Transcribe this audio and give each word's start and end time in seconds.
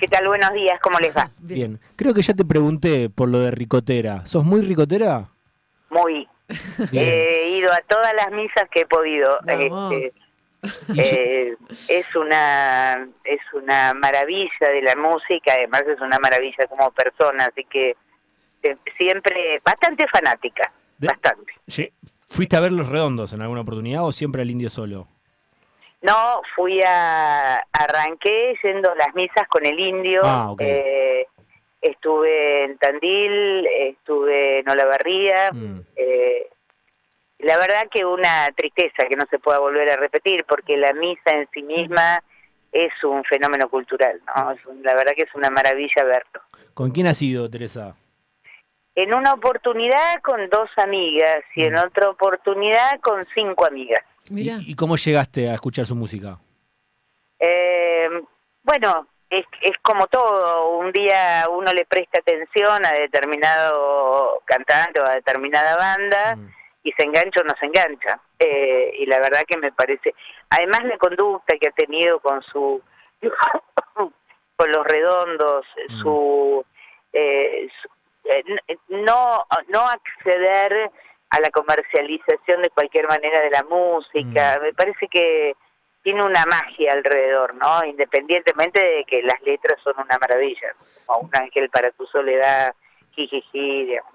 ¿Qué 0.00 0.08
tal? 0.08 0.26
Buenos 0.26 0.52
días, 0.54 0.80
¿cómo 0.80 0.98
les 0.98 1.14
va? 1.14 1.30
Bien. 1.38 1.78
Creo 1.96 2.14
que 2.14 2.22
ya 2.22 2.34
te 2.34 2.44
pregunté 2.44 3.10
por 3.10 3.28
lo 3.28 3.40
de 3.40 3.50
ricotera. 3.50 4.24
¿Sos 4.24 4.44
muy 4.44 4.62
ricotera? 4.62 5.28
Muy. 5.90 6.26
He 6.92 7.50
ido 7.58 7.70
a 7.72 7.78
todas 7.86 8.12
las 8.14 8.32
misas 8.32 8.64
que 8.72 8.80
he 8.80 8.86
podido. 8.86 9.38
Este, 9.46 10.12
eh, 10.96 11.54
es 11.88 12.16
una 12.16 13.08
es 13.24 13.40
una 13.54 13.94
maravilla 13.94 14.68
de 14.72 14.82
la 14.82 14.96
música, 14.96 15.52
además 15.54 15.82
es 15.86 16.00
una 16.00 16.18
maravilla 16.18 16.66
como 16.68 16.90
persona, 16.92 17.46
así 17.46 17.64
que 17.64 17.90
eh, 18.62 18.76
siempre 18.98 19.60
bastante 19.64 20.06
fanática, 20.08 20.72
De- 20.98 21.08
bastante. 21.08 21.52
Sí. 21.68 21.90
¿Fuiste 22.28 22.56
a 22.56 22.60
ver 22.60 22.72
los 22.72 22.88
redondos 22.88 23.32
en 23.32 23.42
alguna 23.42 23.62
oportunidad 23.62 24.04
o 24.04 24.12
siempre 24.12 24.42
al 24.42 24.50
indio 24.50 24.70
solo? 24.70 25.08
No, 26.02 26.40
fui 26.56 26.80
a 26.82 27.58
arranqué 27.72 28.54
yendo 28.62 28.90
a 28.92 28.94
las 28.94 29.14
misas 29.14 29.46
con 29.48 29.66
el 29.66 29.78
indio. 29.78 30.22
Ah, 30.24 30.54
eh, 30.58 31.26
estuve 31.82 32.64
en 32.64 32.78
Tandil, 32.78 33.66
estuve 33.66 34.60
en 34.60 34.68
Olavarría. 34.70 35.50
Mm. 35.52 35.80
Eh, 35.96 36.48
la 37.40 37.56
verdad 37.58 37.88
que 37.90 38.04
una 38.04 38.48
tristeza 38.56 39.04
que 39.08 39.16
no 39.16 39.24
se 39.30 39.38
pueda 39.38 39.58
volver 39.58 39.90
a 39.90 39.96
repetir, 39.96 40.44
porque 40.44 40.76
la 40.76 40.92
misa 40.94 41.30
en 41.32 41.48
sí 41.52 41.62
misma 41.62 42.22
es 42.72 42.92
un 43.04 43.24
fenómeno 43.24 43.68
cultural, 43.68 44.20
¿no? 44.26 44.52
Es 44.52 44.64
un- 44.66 44.82
la 44.82 44.94
verdad 44.94 45.12
que 45.16 45.24
es 45.24 45.34
una 45.34 45.50
maravilla 45.50 46.04
verlo. 46.04 46.40
¿Con 46.74 46.92
quién 46.92 47.08
has 47.08 47.20
ido, 47.20 47.50
Teresa? 47.50 47.94
En 48.94 49.14
una 49.14 49.32
oportunidad 49.34 50.20
con 50.22 50.48
dos 50.50 50.70
amigas 50.76 51.42
y 51.54 51.64
en 51.64 51.74
Mm. 51.74 51.78
otra 51.86 52.10
oportunidad 52.10 53.00
con 53.00 53.24
cinco 53.26 53.66
amigas. 53.66 54.04
Mira, 54.28 54.58
¿Y, 54.60 54.72
y 54.72 54.74
cómo 54.74 54.96
llegaste 54.96 55.48
a 55.48 55.54
escuchar 55.54 55.86
su 55.86 55.94
música? 55.96 56.38
Eh, 57.38 58.08
bueno, 58.62 59.06
es, 59.30 59.46
es 59.62 59.76
como 59.82 60.06
todo, 60.08 60.76
un 60.78 60.92
día 60.92 61.46
uno 61.50 61.72
le 61.72 61.86
presta 61.86 62.18
atención 62.20 62.84
a 62.84 62.92
determinado 62.92 64.42
cantante 64.44 65.00
o 65.00 65.06
a 65.06 65.14
determinada 65.14 65.76
banda 65.76 66.36
Mm. 66.36 66.48
y 66.84 66.92
se 66.92 67.02
engancha 67.04 67.40
o 67.40 67.44
no 67.44 67.54
se 67.58 67.66
engancha. 67.66 68.20
Eh, 68.38 68.92
y 68.98 69.06
la 69.06 69.18
verdad 69.20 69.42
que 69.46 69.56
me 69.58 69.72
parece, 69.72 70.14
además 70.50 70.80
la 70.84 70.98
conducta 70.98 71.56
que 71.58 71.68
ha 71.68 71.72
tenido 71.72 72.20
con 72.20 72.42
su, 72.42 72.82
con 74.56 74.70
los 74.72 74.84
redondos, 74.86 75.64
Mm. 75.88 76.02
su, 76.02 76.64
eh, 77.12 77.68
su- 77.82 77.88
eh, 78.28 78.44
no, 78.88 79.46
no 79.68 79.80
acceder 79.88 80.90
a 81.30 81.40
la 81.40 81.50
comercialización 81.50 82.62
de 82.62 82.70
cualquier 82.70 83.06
manera 83.08 83.40
de 83.40 83.50
la 83.50 83.62
música, 83.64 84.58
Mm. 84.58 84.62
me 84.62 84.72
parece 84.74 85.06
que 85.08 85.54
tiene 86.02 86.22
una 86.24 86.44
magia 86.46 86.92
alrededor, 86.92 87.54
¿no? 87.54 87.84
Independientemente 87.84 88.80
de 88.84 89.04
que 89.04 89.22
las 89.22 89.40
letras 89.42 89.78
son 89.84 89.94
una 89.98 90.18
maravilla, 90.18 90.74
como 91.06 91.28
un 91.28 91.30
ángel 91.36 91.68
para 91.70 91.90
tu 91.92 92.06
soledad, 92.06 92.74
jijiji, 93.12 93.84
digamos. 93.86 94.12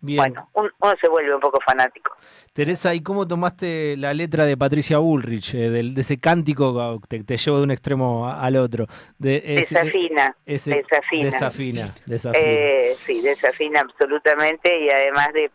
Bien. 0.00 0.18
Bueno, 0.18 0.50
un- 0.52 0.70
uno 0.82 0.92
se 1.00 1.08
vuelve 1.08 1.34
un 1.34 1.40
poco 1.40 1.58
fanático. 1.64 2.14
Teresa, 2.52 2.94
¿y 2.94 3.02
cómo 3.02 3.26
tomaste 3.26 3.96
la 3.96 4.12
letra 4.12 4.44
de 4.44 4.54
Patricia 4.56 4.98
Bullrich, 4.98 5.54
eh, 5.54 5.70
del- 5.70 5.94
de 5.94 6.02
ese 6.02 6.20
cántico 6.20 7.00
que 7.00 7.08
te, 7.18 7.24
te 7.24 7.36
llevo 7.38 7.56
de 7.56 7.62
un 7.64 7.70
extremo 7.70 8.28
al 8.30 8.56
otro? 8.56 8.86
De 9.18 9.36
ese- 9.56 9.74
desafina, 9.74 10.36
ese- 10.44 10.74
desafina. 10.74 11.24
Desafina, 11.24 11.94
desafina. 12.06 12.44
Eh, 12.46 12.94
sí, 13.06 13.22
desafina 13.22 13.80
absolutamente 13.80 14.78
y 14.78 14.90
además 14.90 15.32
de, 15.32 15.50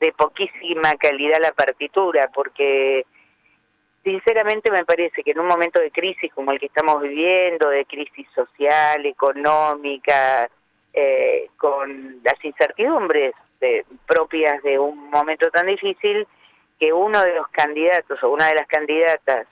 de 0.00 0.12
poquísima 0.12 0.94
calidad 0.94 1.38
la 1.40 1.52
partitura, 1.52 2.28
porque 2.32 3.04
sinceramente 4.04 4.70
me 4.70 4.84
parece 4.84 5.22
que 5.22 5.32
en 5.32 5.40
un 5.40 5.46
momento 5.46 5.80
de 5.80 5.90
crisis 5.90 6.32
como 6.32 6.52
el 6.52 6.60
que 6.60 6.66
estamos 6.66 7.02
viviendo, 7.02 7.68
de 7.68 7.84
crisis 7.84 8.26
social, 8.34 9.04
económica, 9.04 10.48
eh, 10.94 11.48
con 11.56 12.22
las 12.22 12.42
incertidumbres 12.44 13.34
de- 13.60 13.84
propias 14.06 14.62
de 14.62 14.78
un 14.78 15.10
momento 15.10 15.50
tan 15.50 15.66
difícil, 15.66 16.26
que 16.78 16.92
uno 16.92 17.20
de 17.22 17.34
los 17.34 17.48
candidatos 17.48 18.22
o 18.22 18.30
una 18.30 18.48
de 18.48 18.54
las 18.54 18.66
candidatas 18.68 19.46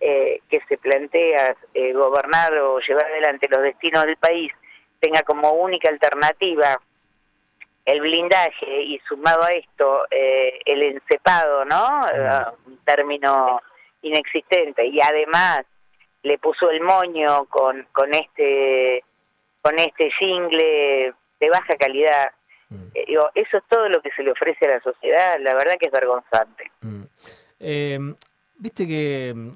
eh, 0.00 0.40
que 0.48 0.60
se 0.68 0.78
plantea 0.78 1.54
eh, 1.74 1.92
gobernar 1.92 2.52
o 2.54 2.80
llevar 2.80 3.04
adelante 3.04 3.46
los 3.48 3.62
destinos 3.62 4.04
del 4.04 4.16
país 4.16 4.50
tenga 4.98 5.22
como 5.22 5.52
única 5.52 5.88
alternativa 5.90 6.80
blindaje 8.02 8.82
y 8.82 8.98
sumado 9.08 9.42
a 9.44 9.50
esto 9.52 10.04
eh, 10.10 10.60
el 10.66 10.82
encepado, 10.82 11.64
¿no? 11.64 12.06
Eh, 12.12 12.44
un 12.66 12.76
término 12.84 13.60
inexistente 14.02 14.86
y 14.86 15.00
además 15.00 15.62
le 16.22 16.36
puso 16.38 16.70
el 16.70 16.80
moño 16.82 17.44
con 17.46 17.86
con 17.92 18.12
este 18.12 19.02
con 19.62 19.78
este 19.78 20.10
jingle 20.18 21.14
de 21.40 21.50
baja 21.50 21.74
calidad. 21.78 22.30
Mm, 22.68 22.88
Eh, 22.94 23.04
digo, 23.06 23.30
eso 23.34 23.56
es 23.58 23.64
todo 23.68 23.88
lo 23.88 24.00
que 24.02 24.10
se 24.12 24.22
le 24.22 24.32
ofrece 24.32 24.66
a 24.66 24.74
la 24.76 24.80
sociedad, 24.80 25.36
la 25.40 25.54
verdad 25.54 25.74
que 25.78 25.86
es 25.86 25.92
vergonzante. 25.92 26.70
mm. 26.82 27.02
Eh, 27.60 27.98
viste 28.56 28.86
que 28.86 29.32
mm, 29.34 29.50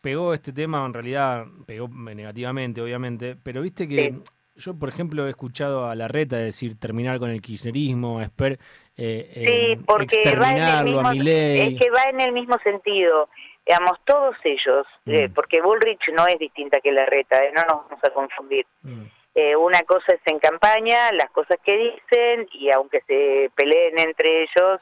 pegó 0.00 0.32
este 0.32 0.52
tema, 0.52 0.84
en 0.86 0.94
realidad 0.94 1.44
pegó 1.66 1.88
negativamente, 1.88 2.80
obviamente, 2.80 3.36
pero 3.42 3.62
viste 3.62 3.88
que 3.88 4.12
Sí. 4.12 4.22
Yo, 4.58 4.78
por 4.78 4.88
ejemplo, 4.88 5.26
he 5.26 5.30
escuchado 5.30 5.86
a 5.88 5.94
Larreta 5.94 6.36
decir 6.36 6.78
terminar 6.78 7.18
con 7.18 7.30
el 7.30 7.40
kirchnerismo, 7.40 8.20
esper, 8.20 8.58
eh, 8.96 9.30
Sí, 9.34 9.72
eh, 9.72 9.78
porque 9.86 10.36
va 10.36 10.50
en 10.52 10.58
el 10.58 10.84
mismo, 10.84 11.08
a 11.08 11.12
es 11.14 11.80
que 11.80 11.90
va 11.90 12.02
en 12.10 12.20
el 12.20 12.32
mismo 12.32 12.58
sentido. 12.64 13.28
Digamos, 13.66 13.98
todos 14.04 14.34
ellos, 14.44 14.86
eh, 15.06 15.28
Mm. 15.28 15.32
porque 15.34 15.60
Bullrich 15.60 16.00
no 16.16 16.26
es 16.26 16.38
distinta 16.38 16.80
que 16.80 16.90
Larreta, 16.90 17.38
eh, 17.44 17.52
no 17.54 17.62
nos 17.62 17.88
vamos 17.88 18.04
a 18.04 18.10
confundir. 18.10 18.66
Mm, 18.82 19.04
Eh, 19.34 19.54
una 19.54 19.80
cosa 19.82 20.14
es 20.14 20.20
en 20.26 20.40
campaña, 20.40 21.12
las 21.12 21.30
cosas 21.30 21.58
que 21.64 21.76
dicen, 21.76 22.48
y 22.54 22.72
aunque 22.72 23.02
se 23.06 23.50
peleen 23.54 23.96
entre 24.00 24.42
ellos, 24.42 24.80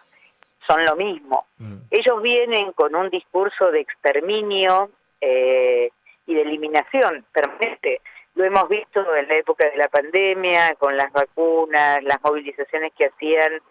son 0.67 0.83
lo 0.87 0.97
mismo. 0.97 1.45
mm, 1.59 1.77
Ellos 1.91 2.23
vienen 2.23 2.73
con 2.73 2.95
un 2.95 3.11
discurso 3.11 3.71
de 3.71 3.81
exterminio 3.81 4.91
eh, 5.21 5.91
y 6.27 6.35
de 6.35 6.43
eliminación 6.43 7.25
permanente. 7.33 8.01
Lo 8.37 8.45
hemos 8.45 8.69
visto 8.69 9.01
en 9.15 9.29
la 9.29 9.37
época 9.37 9.69
de 9.69 9.79
la 9.79 9.89
pandemia, 9.89 10.75
con 10.79 10.95
las 10.95 11.11
vacunas, 11.11 12.03
las 12.03 12.23
movilizaciones 12.23 12.93
que 12.93 13.07
hacían 13.07 13.63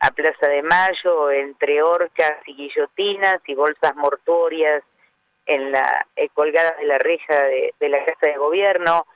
a 0.00 0.10
Plaza 0.10 0.48
de 0.48 0.60
Mayo, 0.60 1.30
entre 1.30 1.80
orcas 1.82 2.34
y 2.46 2.56
guillotinas 2.56 3.38
y 3.46 3.54
bolsas 3.54 3.94
mortuorias 3.94 4.82
en 5.46 5.70
la 5.70 6.06
eh, 6.16 6.28
colgadas 6.30 6.76
de 6.78 6.86
la 6.86 6.98
reja 6.98 7.44
de, 7.44 7.74
de 7.78 7.88
la 7.88 8.04
Casa 8.04 8.32
de 8.32 8.38
Gobierno, 8.38 9.06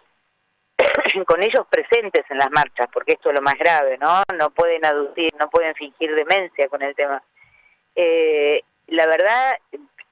con 1.27 1.43
ellos 1.43 1.67
presentes 1.69 2.25
en 2.31 2.39
las 2.39 2.51
marchas, 2.53 2.87
porque 2.93 3.15
esto 3.15 3.31
es 3.31 3.35
lo 3.35 3.43
más 3.43 3.55
grave, 3.59 3.99
¿no? 3.99 4.23
No 4.39 4.51
pueden 4.51 4.87
aducir, 4.87 5.33
no 5.37 5.51
pueden 5.51 5.75
fingir 5.75 6.15
demencia 6.15 6.69
con 6.69 6.81
el 6.81 6.95
tema. 6.95 7.21
Eh, 7.97 8.63
la 8.87 9.07
verdad, 9.09 9.57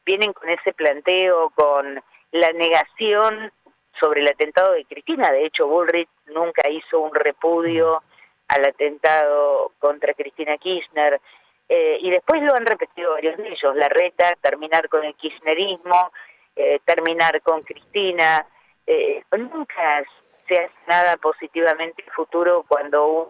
vienen 0.04 0.32
con 0.32 0.48
ese 0.48 0.72
planteo, 0.72 1.50
con 1.50 2.02
la 2.32 2.52
negación 2.52 3.52
sobre 4.00 4.22
el 4.22 4.28
atentado 4.28 4.72
de 4.72 4.84
Cristina. 4.86 5.30
De 5.30 5.44
hecho, 5.44 5.66
Bullrich 5.66 6.08
nunca 6.26 6.68
hizo 6.68 7.00
un 7.00 7.14
repudio 7.14 8.02
al 8.48 8.66
atentado 8.66 9.72
contra 9.78 10.14
Cristina 10.14 10.56
Kirchner. 10.58 11.20
Eh, 11.68 11.98
y 12.00 12.10
después 12.10 12.42
lo 12.42 12.54
han 12.54 12.66
repetido 12.66 13.12
varios 13.12 13.36
de 13.36 13.48
ellos. 13.48 13.76
La 13.76 13.88
reta, 13.88 14.34
terminar 14.40 14.88
con 14.88 15.04
el 15.04 15.14
kirchnerismo, 15.14 16.10
eh, 16.56 16.80
terminar 16.84 17.40
con 17.42 17.62
Cristina. 17.62 18.44
Eh, 18.86 19.22
nunca 19.38 20.02
se 20.48 20.54
hace 20.54 20.72
nada 20.88 21.16
positivamente 21.18 22.02
en 22.02 22.08
el 22.08 22.14
futuro 22.14 22.64
cuando 22.66 23.06
un... 23.06 23.28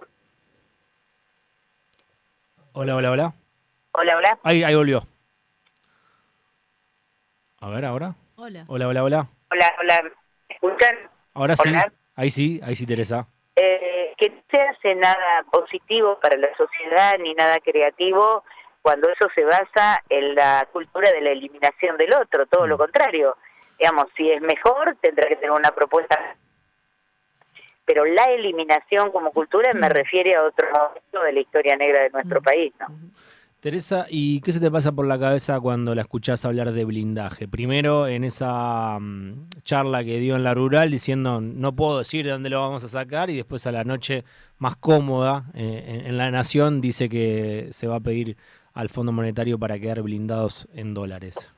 Hola, 2.72 2.96
hola, 2.96 3.10
hola. 3.10 3.34
Hola, 3.92 4.16
hola. 4.16 4.38
Ahí, 4.44 4.62
ahí 4.62 4.74
volvió. 4.74 5.02
A 7.60 7.68
ver, 7.68 7.84
ahora. 7.84 8.14
hola. 8.36 8.64
Hola, 8.68 8.88
hola, 8.88 9.04
hola. 9.04 9.26
Hola, 9.50 9.74
hola. 9.80 10.19
¿Me 10.62 10.68
escuchan? 10.68 10.96
Ahora 11.34 11.56
sí. 11.56 11.68
Hola. 11.68 11.92
Ahí 12.16 12.30
sí, 12.30 12.60
ahí 12.62 12.76
sí, 12.76 12.86
Teresa. 12.86 13.26
eh, 13.56 14.14
que 14.16 14.30
no 14.30 14.42
se 14.50 14.60
hace 14.60 14.94
nada 14.94 15.44
positivo 15.50 16.18
para 16.20 16.36
la 16.36 16.48
sociedad 16.56 17.18
ni 17.18 17.34
nada 17.34 17.58
creativo 17.58 18.44
cuando 18.82 19.08
eso 19.10 19.28
se 19.34 19.44
basa 19.44 20.02
en 20.08 20.34
la 20.34 20.66
cultura 20.72 21.10
de 21.12 21.20
la 21.20 21.30
eliminación 21.30 21.96
del 21.98 22.14
otro, 22.14 22.46
todo 22.46 22.66
lo 22.66 22.76
Mm. 22.76 22.78
contrario. 22.78 23.36
Digamos, 23.78 24.06
si 24.16 24.30
es 24.30 24.40
mejor, 24.40 24.96
tendrá 25.00 25.28
que 25.28 25.36
tener 25.36 25.50
una 25.50 25.70
propuesta. 25.70 26.18
Pero 27.84 28.04
la 28.04 28.24
eliminación 28.24 29.10
como 29.10 29.30
cultura 29.32 29.72
me 29.74 29.88
refiere 29.88 30.36
a 30.36 30.44
otro 30.44 30.68
momento 30.70 31.22
de 31.22 31.32
la 31.32 31.40
historia 31.40 31.76
negra 31.76 32.02
de 32.04 32.10
nuestro 32.10 32.40
Mm. 32.40 32.44
país, 32.44 32.72
¿no? 32.78 32.86
Teresa, 33.60 34.06
¿y 34.08 34.40
qué 34.40 34.52
se 34.52 34.60
te 34.60 34.70
pasa 34.70 34.90
por 34.90 35.06
la 35.06 35.18
cabeza 35.18 35.60
cuando 35.60 35.94
la 35.94 36.00
escuchás 36.00 36.46
hablar 36.46 36.72
de 36.72 36.86
blindaje? 36.86 37.46
Primero, 37.46 38.06
en 38.06 38.24
esa 38.24 38.98
mm, 38.98 39.50
charla 39.64 40.02
que 40.02 40.18
dio 40.18 40.34
en 40.36 40.44
la 40.44 40.54
rural 40.54 40.90
diciendo 40.90 41.42
no 41.42 41.76
puedo 41.76 41.98
decir 41.98 42.24
de 42.24 42.30
dónde 42.30 42.48
lo 42.48 42.60
vamos 42.60 42.84
a 42.84 42.88
sacar 42.88 43.28
y 43.28 43.36
después 43.36 43.66
a 43.66 43.72
la 43.72 43.84
noche 43.84 44.24
más 44.58 44.76
cómoda 44.76 45.44
eh, 45.54 46.04
en, 46.06 46.16
La 46.16 46.30
Nación 46.30 46.80
dice 46.80 47.10
que 47.10 47.68
se 47.72 47.86
va 47.86 47.96
a 47.96 48.00
pedir 48.00 48.38
al 48.72 48.88
Fondo 48.88 49.12
Monetario 49.12 49.58
para 49.58 49.78
quedar 49.78 50.00
blindados 50.00 50.66
en 50.74 50.94
dólares. 50.94 51.52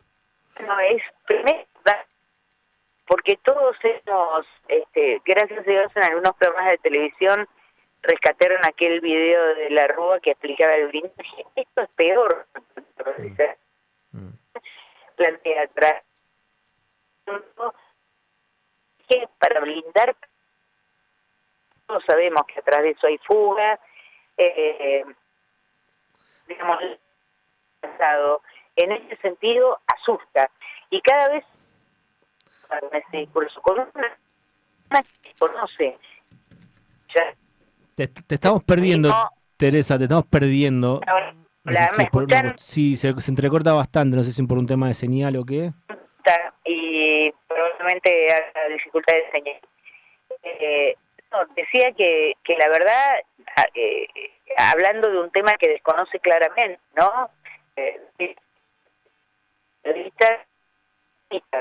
No, 0.58 0.80
es 0.80 1.02
primero 1.28 1.62
porque 3.06 3.38
todos 3.44 3.76
hemos, 3.82 4.46
este, 4.68 5.20
gracias 5.26 5.58
a 5.58 5.70
Dios, 5.70 5.92
en 5.96 6.02
algunos 6.04 6.34
programas 6.36 6.70
de 6.70 6.78
televisión 6.78 7.46
rescataron 8.02 8.60
aquel 8.64 9.00
video 9.00 9.54
de 9.54 9.70
la 9.70 9.86
Rúa 9.86 10.20
que 10.20 10.32
explicaba 10.32 10.74
el 10.74 10.88
blindaje. 10.88 11.46
Esto 11.56 11.82
es 11.82 11.90
peor. 11.90 12.46
Mm. 14.12 14.30
Plantea 15.16 15.62
atrás. 15.62 16.02
Que 19.08 19.28
para 19.38 19.60
blindar, 19.60 20.16
todos 21.86 22.04
sabemos 22.06 22.42
que 22.46 22.60
atrás 22.60 22.82
de 22.82 22.90
eso 22.90 23.06
hay 23.06 23.18
fuga. 23.18 23.78
Eh, 24.36 25.04
digamos, 26.48 26.78
en 28.76 28.92
ese 28.92 29.16
sentido 29.16 29.80
asusta. 29.86 30.50
Y 30.90 31.00
cada 31.00 31.28
vez 31.28 31.44
con 33.62 33.80
una 33.80 35.02
que 35.22 35.34
conoce 35.38 35.98
ya 37.14 37.34
te, 37.94 38.10
estamos 38.28 38.62
perdiendo, 38.64 39.12
Teresa, 39.56 39.98
te 39.98 40.04
estamos 40.04 40.26
perdiendo. 40.26 41.00
sí, 42.58 42.96
se, 42.96 43.14
entrecorta 43.28 43.72
bastante, 43.72 44.16
no 44.16 44.24
sé 44.24 44.32
si 44.32 44.42
por 44.44 44.58
un 44.58 44.66
tema 44.66 44.88
de 44.88 44.94
señal 44.94 45.36
o 45.36 45.44
qué. 45.44 45.72
Y 46.64 47.32
probablemente 47.48 48.28
a 48.32 48.68
dificultad 48.68 49.14
de 49.14 49.30
señal. 49.30 49.60
Eh, 50.42 50.96
decía 51.56 51.92
que, 51.92 52.34
que 52.44 52.56
la 52.56 52.68
verdad, 52.68 53.14
eh, 53.74 54.06
hablando 54.56 55.10
de 55.10 55.18
un 55.20 55.30
tema 55.30 55.52
que 55.58 55.70
desconoce 55.70 56.18
claramente, 56.20 56.80
¿no? 56.96 57.30
Eh, 57.76 58.00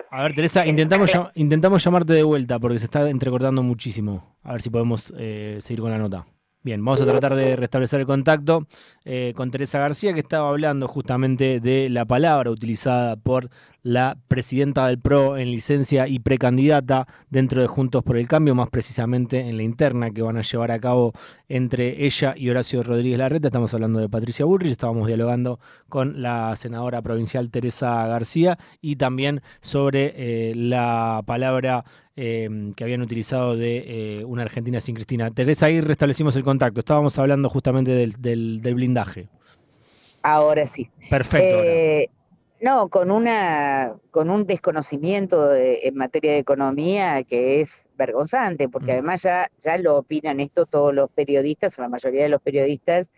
a 0.10 0.24
ver, 0.24 0.34
Teresa, 0.34 0.66
intentamos, 0.66 1.12
intentamos 1.36 1.84
llamarte 1.84 2.14
de 2.14 2.24
vuelta 2.24 2.60
porque 2.60 2.80
se 2.80 2.86
está 2.86 3.10
entrecortando 3.10 3.64
muchísimo. 3.64 4.36
A 4.44 4.54
ver 4.54 4.62
si 4.62 4.70
podemos 4.70 5.14
eh, 5.18 5.58
seguir 5.62 5.82
con 5.82 5.92
la 5.92 5.98
nota. 5.98 6.26
Bien, 6.64 6.86
vamos 6.86 7.02
a 7.02 7.06
tratar 7.06 7.34
de 7.34 7.56
restablecer 7.56 8.02
el 8.02 8.06
contacto 8.06 8.68
eh, 9.04 9.34
con 9.36 9.50
Teresa 9.50 9.80
García, 9.80 10.14
que 10.14 10.20
estaba 10.20 10.48
hablando 10.50 10.88
justamente 10.88 11.60
de 11.60 11.90
la 11.90 12.06
palabra 12.06 12.52
utilizada 12.52 13.16
por 13.16 13.50
la 13.82 14.16
presidenta 14.28 14.86
del 14.86 15.00
PRO 15.00 15.38
en 15.38 15.50
licencia 15.50 16.08
y 16.08 16.20
precandidata 16.20 17.08
dentro 17.32 17.62
de 17.62 17.68
Juntos 17.68 18.04
por 18.04 18.16
el 18.16 18.28
Cambio, 18.28 18.54
más 18.54 18.70
precisamente 18.70 19.40
en 19.40 19.58
la 19.58 19.64
interna 19.64 20.12
que 20.12 20.22
van 20.22 20.38
a 20.38 20.44
llevar 20.44 20.72
a 20.72 20.80
cabo 20.80 21.14
entre 21.50 22.06
ella 22.06 22.36
y 22.38 22.52
Horacio 22.52 22.84
Rodríguez 22.84 23.18
Larreta. 23.18 23.48
Estamos 23.48 23.74
hablando 23.74 24.00
de 24.00 24.08
Patricia 24.08 24.46
Burrich, 24.46 24.72
estábamos 24.72 25.08
dialogando 25.08 25.60
con 25.90 26.22
la 26.22 26.56
senadora 26.56 27.02
provincial 27.02 27.50
Teresa 27.50 28.06
García 28.06 28.60
y 28.82 28.98
también 28.98 29.42
sobre 29.62 30.14
eh, 30.16 30.54
la 30.56 31.24
palabra 31.26 31.86
Em, 32.24 32.76
que 32.76 32.84
habían 32.84 33.02
utilizado 33.02 33.58
de 33.58 34.20
eh, 34.20 34.26
una 34.26 34.44
Argentina 34.44 34.80
sin 34.80 34.94
Cristina. 34.94 35.32
Teresa, 35.32 35.66
ahí 35.66 35.82
restablecimos 35.82 36.36
el 36.36 36.44
contacto. 36.44 36.80
Estábamos 36.80 37.18
hablando 37.18 37.50
justamente 37.50 37.90
del, 37.90 38.60
blindaje. 38.62 39.28
Ahora 40.22 40.68
sí. 40.68 40.88
Perfecto. 41.10 41.64
Eh, 41.64 42.12
no, 42.62 42.90
con 42.90 43.10
una 43.10 43.96
con 44.12 44.30
un 44.30 44.46
desconocimiento 44.46 45.52
en 45.56 45.96
materia 45.96 46.34
de 46.34 46.38
economía 46.38 47.24
que 47.24 47.60
es 47.60 47.88
vergonzante, 47.98 48.70
porque 48.70 48.92
mm. 48.92 48.94
además 48.98 49.24
ya, 49.24 49.50
ya 49.58 49.80
lo 49.80 49.98
opinan 49.98 50.40
esto 50.40 50.68
todos 50.68 50.94
los 50.94 51.10
periodistas, 51.10 51.80
o 51.80 51.82
la 51.82 51.90
mayoría 51.90 52.22
de 52.22 52.30
los 52.30 52.42
periodistas 52.44 53.14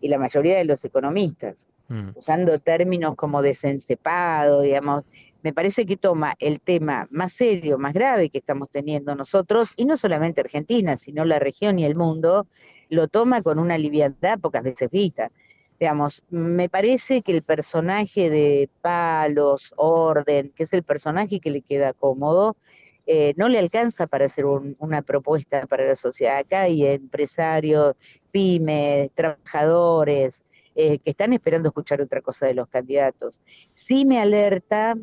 y 0.00 0.08
la 0.08 0.18
mayoría 0.18 0.56
de 0.56 0.64
los 0.64 0.84
economistas, 0.84 1.68
mm. 1.86 2.08
usando 2.16 2.58
términos 2.58 3.14
como 3.14 3.40
desencepado, 3.40 4.62
digamos, 4.62 5.04
me 5.42 5.52
parece 5.52 5.86
que 5.86 5.96
toma 5.96 6.34
el 6.38 6.60
tema 6.60 7.06
más 7.10 7.32
serio, 7.32 7.78
más 7.78 7.94
grave 7.94 8.30
que 8.30 8.38
estamos 8.38 8.68
teniendo 8.70 9.14
nosotros, 9.14 9.72
y 9.76 9.84
no 9.84 9.96
solamente 9.96 10.40
Argentina, 10.40 10.96
sino 10.96 11.24
la 11.24 11.38
región 11.38 11.78
y 11.78 11.84
el 11.84 11.94
mundo, 11.94 12.46
lo 12.88 13.08
toma 13.08 13.42
con 13.42 13.58
una 13.58 13.78
liviandad 13.78 14.38
pocas 14.38 14.62
veces 14.62 14.90
vista. 14.90 15.30
Digamos, 15.78 16.24
me 16.30 16.68
parece 16.68 17.22
que 17.22 17.32
el 17.32 17.42
personaje 17.42 18.30
de 18.30 18.68
Palos, 18.80 19.72
Orden, 19.76 20.50
que 20.56 20.64
es 20.64 20.72
el 20.72 20.82
personaje 20.82 21.38
que 21.38 21.50
le 21.50 21.62
queda 21.62 21.92
cómodo, 21.92 22.56
eh, 23.06 23.32
no 23.36 23.48
le 23.48 23.58
alcanza 23.58 24.06
para 24.06 24.26
hacer 24.26 24.44
una 24.44 25.02
propuesta 25.02 25.66
para 25.66 25.86
la 25.86 25.94
sociedad. 25.94 26.38
Acá 26.38 26.62
hay 26.62 26.84
empresarios, 26.84 27.94
pymes, 28.32 29.10
trabajadores, 29.14 30.42
eh, 30.74 30.98
que 30.98 31.10
están 31.10 31.32
esperando 31.32 31.68
escuchar 31.68 32.00
otra 32.02 32.20
cosa 32.20 32.46
de 32.46 32.54
los 32.54 32.68
candidatos. 32.68 33.40
Sí 33.72 34.04
me 34.04 34.20
alerta 34.20 34.94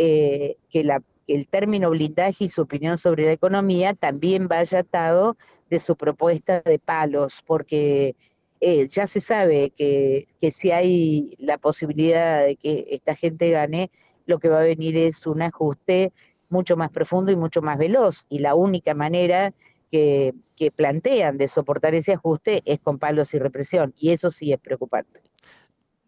eh, 0.00 0.58
que, 0.70 0.88
el 1.26 1.48
término 1.48 1.90
blindaje 1.90 2.44
y 2.44 2.48
su 2.48 2.62
opinión 2.62 2.98
sobre 2.98 3.24
la 3.26 3.32
economía 3.32 3.94
también 3.94 4.46
vaya 4.46 4.78
atado 4.78 5.36
de 5.68 5.80
su 5.80 5.96
propuesta 5.96 6.60
de 6.60 6.78
palos, 6.78 7.42
porque 7.44 8.14
eh, 8.60 8.86
ya 8.86 9.08
se 9.08 9.20
sabe 9.20 9.70
que, 9.70 10.28
si 10.52 10.70
hay 10.70 11.34
la 11.38 11.58
posibilidad 11.58 12.44
de 12.44 12.54
que 12.54 12.86
esta 12.90 13.16
gente 13.16 13.50
gane, 13.50 13.90
lo 14.24 14.38
que 14.38 14.48
va 14.48 14.60
a 14.60 14.64
venir 14.64 14.96
es 14.96 15.26
un 15.26 15.42
ajuste 15.42 16.12
mucho 16.48 16.76
más 16.76 16.90
profundo 16.90 17.32
y 17.32 17.36
mucho 17.36 17.60
más 17.60 17.76
veloz. 17.76 18.24
Y 18.28 18.38
la 18.38 18.54
única 18.54 18.94
manera 18.94 19.52
que, 19.90 20.32
plantean 20.76 21.38
de 21.38 21.48
soportar 21.48 21.94
ese 21.96 22.12
ajuste 22.12 22.62
es 22.64 22.78
con 22.78 22.98
palos 23.00 23.34
y 23.34 23.38
represión. 23.40 23.94
Y 23.98 24.12
eso 24.12 24.30
sí 24.30 24.52
es 24.52 24.60
preocupante. 24.60 25.27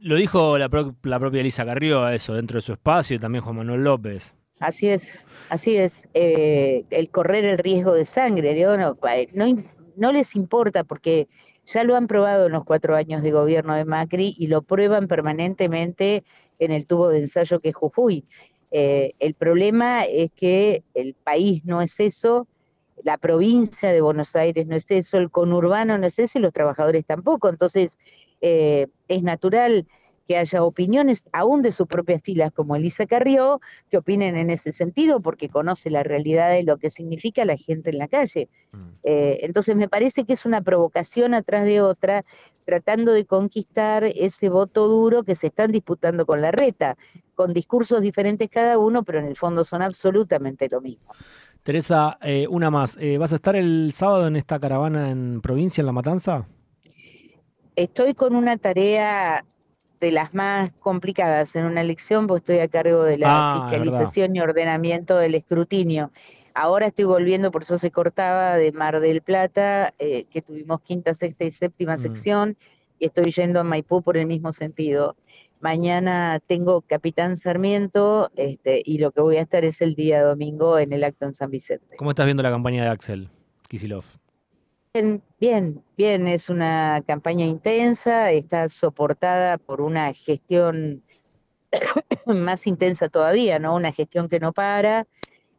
Lo 0.01 0.17
dijo 0.17 0.57
la, 0.57 0.69
propia 0.69 1.41
Elisa 1.41 1.65
Carrió 1.67 2.05
a 2.05 2.15
eso 2.15 2.35
dentro 2.35 2.57
de 2.57 2.63
su 2.63 2.73
espacio 2.73 3.17
y 3.17 3.19
también 3.19 3.45
Juan 3.45 3.57
Manuel 3.57 3.85
López. 3.85 4.35
Así 4.59 4.89
es, 4.89 5.19
así 5.51 5.77
es. 5.77 6.03
Eh, 6.15 6.85
el 6.91 7.11
correr 7.11 7.45
el 7.45 7.59
riesgo 7.59 7.93
de 7.93 8.05
sangre, 8.07 8.55
no, 9.33 9.47
no, 9.97 10.13
les 10.13 10.37
importa 10.37 10.85
porque 10.85 11.29
ya 11.67 11.85
lo 11.85 11.97
han 11.97 12.07
probado 12.07 12.47
en 12.47 12.53
los 12.53 12.65
cuatro 12.65 12.97
años 12.97 13.23
de 13.23 13.31
gobierno 13.31 13.75
de 13.75 13.85
Macri 13.85 14.35
y 14.39 14.47
lo 14.47 14.63
prueban 14.63 15.07
permanentemente 15.07 16.25
en 16.59 16.73
el 16.73 16.87
tubo 16.87 17.09
de 17.09 17.19
ensayo 17.19 17.61
que 17.61 17.71
es 17.71 17.75
Jujuy. 17.75 18.25
Eh, 18.71 19.13
el 19.19 19.35
problema 19.35 20.05
es 20.05 20.31
que 20.33 20.83
el 20.95 21.15
país 21.15 21.65
no 21.65 21.83
es 21.83 22.01
eso, 22.01 22.47
la 23.03 23.19
provincia 23.19 23.91
de 23.91 24.01
Buenos 24.01 24.37
Aires 24.37 24.67
no 24.67 24.77
es 24.77 24.91
eso, 24.91 25.19
el 25.19 25.31
conurbano 25.31 25.99
no 25.99 26.07
es 26.07 26.19
eso 26.19 26.39
y 26.39 26.43
los 26.43 26.53
trabajadores 26.53 27.05
tampoco. 27.05 27.49
Entonces, 27.49 27.99
eh, 28.41 28.89
es 29.09 29.23
natural 29.23 29.87
que 30.31 30.37
haya 30.37 30.63
opiniones, 30.63 31.29
aún 31.33 31.61
de 31.61 31.73
sus 31.73 31.89
propias 31.89 32.23
filas, 32.23 32.53
como 32.53 32.77
Elisa 32.77 33.05
Carrió, 33.05 33.61
que 33.91 33.97
opinen 33.97 34.37
en 34.37 34.51
ese 34.51 34.71
sentido, 34.71 35.19
porque 35.19 35.49
conoce 35.49 35.91
la 35.91 36.05
realidad 36.05 36.51
de 36.51 36.63
lo 36.63 36.79
que 36.79 36.89
significa 36.89 37.45
la 37.45 37.57
gente 37.57 37.91
en 37.91 37.99
la 37.99 38.07
calle. 38.07 38.49
Mm. 38.71 38.79
Eh, 39.03 39.39
entonces 39.43 39.75
me 39.75 39.89
parece 39.89 40.25
que 40.25 40.35
es 40.35 40.45
una 40.45 40.61
provocación 40.61 41.35
atrás 41.35 41.65
de 41.65 41.81
otra, 41.81 42.25
tratando 42.65 43.13
de 43.13 43.25
conquistar 43.25 44.05
ese 44.05 44.49
voto 44.51 44.87
duro 44.87 45.25
que 45.25 45.35
se 45.35 45.49
están 45.49 45.73
disputando 45.73 46.25
con 46.25 46.41
la 46.41 46.53
reta, 46.53 46.97
con 47.35 47.53
discursos 47.53 48.01
diferentes 48.01 48.49
cada 48.49 48.79
uno, 48.79 49.03
pero 49.03 49.19
en 49.19 49.27
el 49.27 49.35
fondo 49.35 49.65
son 49.65 49.83
absolutamente 49.83 50.69
lo 50.71 50.81
mismo. 50.81 51.13
Teresa, 51.65 52.19
eh, 52.23 52.47
una 52.49 52.71
más. 52.71 52.97
¿Vas 53.19 53.33
a 53.33 53.35
estar 53.35 53.57
el 53.57 53.91
sábado 53.93 54.29
en 54.29 54.37
esta 54.37 54.61
caravana 54.61 55.11
en 55.11 55.41
provincia, 55.41 55.83
en 55.83 55.87
La 55.87 55.93
Matanza? 55.93 56.47
Estoy 57.77 58.15
con 58.15 58.35
una 58.35 58.57
tarea 58.57 59.45
de 60.01 60.13
las 60.13 60.35
más 60.35 60.73
complicadas 60.81 61.55
en 61.57 61.65
una 61.65 61.83
elección, 61.83 62.27
porque 62.27 62.53
estoy 62.53 62.59
a 62.59 62.69
cargo 62.69 63.05
de 63.05 63.19
la 63.19 63.29
ah, 63.29 63.61
fiscalización 63.61 64.35
y 64.35 64.41
ordenamiento 64.41 65.17
del 65.17 65.35
escrutinio. 65.35 66.11
Ahora 66.55 66.87
estoy 66.87 67.05
volviendo, 67.05 67.51
por 67.51 67.63
eso 67.63 67.79
se 67.79 67.91
cortaba, 67.91 68.57
de 68.57 68.73
Mar 68.73 69.01
del 69.01 69.23
Plata, 69.23 69.95
eh, 69.99 70.25
que 70.31 70.43
tuvimos 70.43 70.81
quinta, 70.81 71.15
sexta 71.15 71.45
y 71.45 71.51
séptima 71.51 71.95
mm. 71.95 71.99
sección, 71.99 72.57
y 72.99 73.07
estoy 73.07 73.31
yendo 73.31 73.61
a 73.61 73.65
Maipú 73.65 74.03
por 74.03 74.17
el 74.17 74.27
mismo 74.27 74.53
sentido. 74.53 75.17
Mañana 75.61 76.41
tengo 76.47 76.81
Capitán 76.81 77.37
Sarmiento 77.37 78.31
este, 78.37 78.83
y 78.85 78.99
lo 78.99 79.13
que 79.13 79.21
voy 79.21 79.37
a 79.37 79.43
estar 79.43 79.65
es 79.65 79.83
el 79.83 79.95
día 79.95 80.23
domingo 80.23 80.79
en 80.79 80.95
el 80.95 81.05
acto 81.05 81.27
en 81.27 81.35
San 81.35 81.51
Vicente. 81.51 81.97
¿Cómo 81.99 82.11
estás 82.11 82.25
viendo 82.25 82.43
la 82.43 82.51
campaña 82.51 82.85
de 82.85 82.89
Axel 82.89 83.29
Kisilov? 83.69 84.05
Bien, 84.93 85.23
bien, 85.39 85.85
bien, 85.97 86.27
es 86.27 86.49
una 86.49 87.01
campaña 87.07 87.47
intensa, 87.47 88.33
está 88.33 88.69
soportada 88.69 89.57
por 89.57 89.81
una 89.81 90.13
gestión 90.13 91.05
más 92.27 92.67
intensa 92.67 93.09
todavía, 93.09 93.61
¿no? 93.61 93.77
Una 93.77 93.93
gestión 93.93 94.29
que 94.29 94.41
no 94.41 94.53
para, 94.53 95.07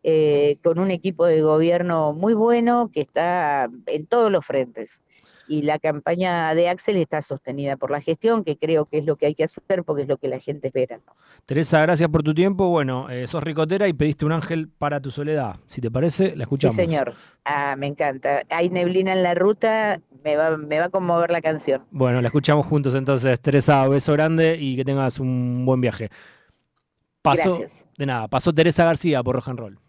eh, 0.04 0.58
con 0.64 0.80
un 0.80 0.92
equipo 0.92 1.26
de 1.26 1.42
gobierno 1.42 2.12
muy 2.14 2.34
bueno 2.34 2.90
que 2.94 3.02
está 3.02 3.70
en 3.86 4.06
todos 4.06 4.32
los 4.32 4.46
frentes 4.46 5.02
y 5.48 5.64
la 5.64 5.80
campaña 5.80 6.54
de 6.56 6.70
Axel 6.70 6.98
está 6.98 7.22
sostenida 7.22 7.78
por 7.78 7.92
la 7.92 8.02
gestión, 8.02 8.44
que 8.44 8.58
creo 8.58 8.86
que 8.86 9.00
es 9.00 9.06
lo 9.06 9.16
que 9.16 9.26
hay 9.28 9.36
que 9.36 9.44
hacer 9.44 9.84
porque 9.86 10.04
es 10.04 10.08
lo 10.08 10.18
que 10.18 10.28
la 10.28 10.40
gente 10.40 10.68
espera. 10.68 11.00
Teresa, 11.46 11.82
gracias 11.82 12.10
por 12.10 12.24
tu 12.24 12.34
tiempo. 12.34 12.70
Bueno, 12.70 13.10
eh, 13.10 13.28
sos 13.28 13.44
ricotera 13.44 13.88
y 13.88 13.94
pediste 13.94 14.26
un 14.26 14.32
ángel 14.32 14.70
para 14.70 15.00
tu 15.00 15.12
soledad. 15.12 15.56
Si 15.68 15.82
te 15.82 15.92
parece, 15.92 16.36
la 16.36 16.44
escuchamos. 16.44 16.76
Sí, 16.76 16.82
señor. 16.82 17.14
Ah, 17.46 17.76
me 17.78 17.88
encanta. 17.88 18.44
Hay 18.50 18.70
neblina 18.70 19.14
en 19.14 19.24
la 19.24 19.34
ruta, 19.34 20.00
me 20.24 20.36
va, 20.36 20.58
me 20.58 20.80
va 20.80 20.86
a 20.86 20.90
conmover 20.90 21.32
la 21.32 21.42
canción. 21.42 21.84
Bueno, 21.92 22.22
la 22.22 22.28
escuchamos 22.28 22.66
juntos 22.66 22.96
entonces. 22.96 23.40
Teresa, 23.42 23.88
beso 23.88 24.14
grande 24.14 24.58
y 24.60 24.76
que 24.76 24.86
tengas 24.86 25.20
un 25.20 25.66
buen 25.66 25.82
viaje. 25.82 26.10
Paso, 27.22 27.58
Gracias. 27.58 27.86
De 27.98 28.06
nada, 28.06 28.28
pasó 28.28 28.52
Teresa 28.54 28.86
García 28.86 29.22
por 29.22 29.36
Rock 29.36 29.50
and 29.50 29.60
Roll. 29.60 29.80